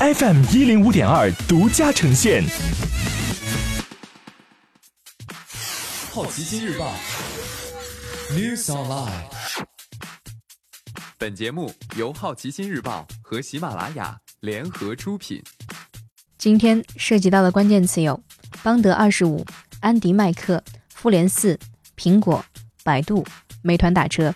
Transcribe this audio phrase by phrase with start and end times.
[0.00, 2.42] FM 一零五点二独家呈现。
[6.10, 6.94] 好奇心日报
[8.30, 9.26] ，News Online。
[11.18, 15.42] 本节目由好奇心日报和喜马拉雅联合出品。
[16.38, 18.18] 今天涉及到的关键词有：
[18.62, 19.44] 邦德二十五、
[19.80, 20.64] 安迪麦克、
[20.94, 21.58] 复联四、
[21.94, 22.42] 苹果、
[22.82, 23.22] 百度、
[23.60, 24.34] 美团打车。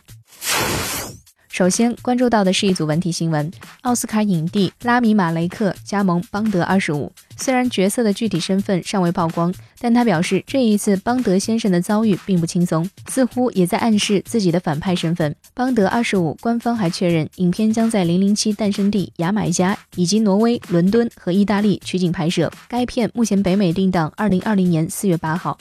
[1.55, 3.48] 首先关注到的是一组文体新闻：
[3.82, 7.12] 奥斯卡影帝拉米马雷克加盟邦德二十五。
[7.37, 15.32] 虽然角色的具体身份尚未曝光，但他表示这一次邦德先生的遭遇并不轻松，似乎也在暗示自己的反派身份。
[15.55, 22.51] 邦德二十五官方还确认，影片将在零零七诞生地牙买加以及挪威、伦敦和意大利取景拍摄。
[22.66, 25.57] 该片目前北美定档二零二零年四月八号。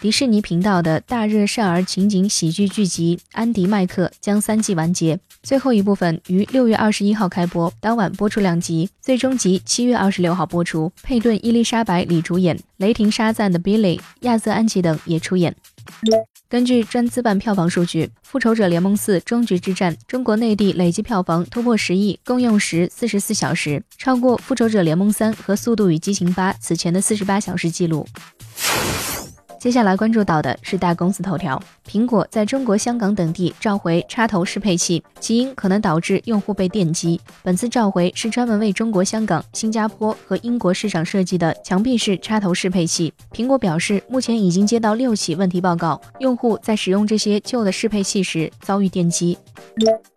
[0.00, 10.90] 迪士尼频道的大热少儿情景喜剧剧集《安迪麦克》将三季完结，最后一部分于六月二十一号开播，当晚播出两集，最终集七月二十六号播出。
[11.02, 15.54] 佩顿·伊丽莎白里主演，雷霆沙赞的 Billy、亚瑟·安琪等也出演。
[16.48, 28.06] 根据专资办票房数据，《复仇者联盟四：终局之战》中国内地累计票房突破十亿，共用时四十四小时，超过《复仇者联盟三》和《速度与激情八》此前的四十八小时记录。
[29.64, 37.18] 接下来关注到的是大公司头条：苹果在中国香港等地召回插头适配器，起因可能导致用户被电击。
[37.42, 43.10] 本次召回是专门为中国香港、新加坡和英国市场设计的墙壁式插头适配器。
[43.32, 49.38] 苹果表示，目前已经接到六起问题报告，用户在使用这些旧的适配器时遭遇电击。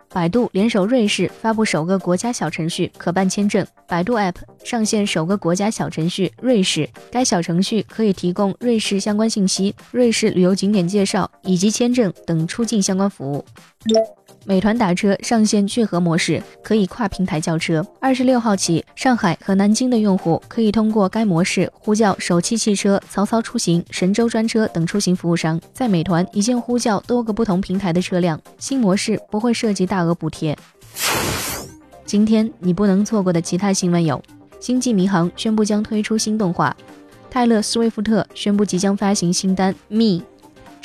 [0.10, 3.66] 百度联手瑞士发布首个国家小程序可办签证。
[3.88, 13.46] 百度 App 上线首个国家小程序瑞士，该小程序可以提供瑞士相关信息、瑞士旅游景点介绍以及签证等出境相关服务。
[14.50, 17.86] 美团打车上线聚合模式，可以跨平台叫车。
[18.00, 28.40] 二十六号起，上海和南京的用户可以通过该模式呼叫首汽汽车、曹操出行、神州专车等出行服务商，在美团一键呼叫多个不同平台的车辆。
[28.58, 30.58] 新模式不会涉及大额补贴。
[32.06, 34.16] 今天你不能错过的其他新闻有：
[34.62, 36.74] 《星际迷航》宣布将推出新动画；
[37.30, 40.24] 泰勒·斯威夫特宣布即将发行新单《Me》。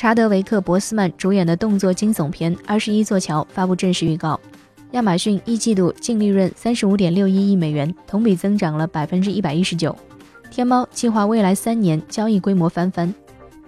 [0.02, 4.40] 查德维克·博斯曼主演的动作惊悚片《二十一座桥》发布正式预告。
[4.90, 9.96] 亚马逊一季度净利润三十五点六一亿美元，同比增长了百分之一百一十九。
[10.50, 13.14] 天猫计划未来三年交易规模翻番。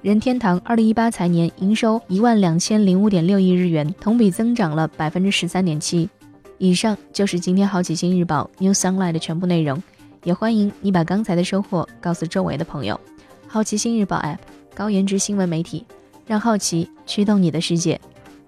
[0.02, 6.10] 任天堂二零一八财年营收一万两千零五点六亿日元，同比增长了百分之十三点七。
[6.58, 9.80] 以上就是今天好奇心日报 New Sunlight 的全部内容，
[10.24, 13.00] 也欢迎你把刚才的收获告诉周围的朋友。
[13.46, 14.38] 好奇心日报 App，
[14.74, 15.86] 高颜值新闻媒体。
[16.26, 18.00] 让好奇驱动你的世界，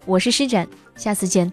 [0.04, 1.52] 我是施展，下次见。